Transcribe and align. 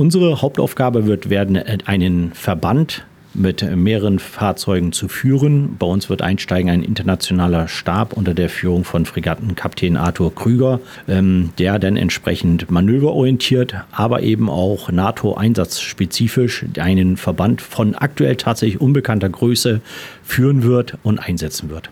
unsere 0.00 0.40
Hauptaufgabe 0.40 1.06
wird 1.06 1.28
werden, 1.28 1.56
äh, 1.56 1.78
einen 1.84 2.32
Verband 2.32 3.04
mit 3.34 3.62
äh, 3.62 3.76
mehreren 3.76 4.18
Fahrzeugen 4.18 4.92
zu 4.92 5.08
führen. 5.08 5.76
Bei 5.78 5.86
uns 5.86 6.08
wird 6.08 6.22
einsteigen 6.22 6.70
ein 6.70 6.82
internationaler 6.82 7.68
Stab 7.68 8.14
unter 8.14 8.32
der 8.32 8.48
Führung 8.48 8.84
von 8.84 9.04
Fregattenkapitän 9.04 9.98
Arthur 9.98 10.34
Krüger, 10.34 10.80
ähm, 11.06 11.50
der 11.58 11.78
dann 11.78 11.96
entsprechend 11.96 12.70
manöverorientiert, 12.70 13.74
aber 13.92 14.22
eben 14.22 14.48
auch 14.48 14.90
NATO-einsatzspezifisch 14.90 16.64
einen 16.78 17.18
Verband 17.18 17.60
von 17.60 17.94
aktuell 17.94 18.36
tatsächlich 18.36 18.80
unbekannter 18.80 19.28
Größe 19.28 19.82
führen 20.24 20.62
wird 20.62 20.96
und 21.02 21.18
einsetzen 21.18 21.68
wird. 21.68 21.90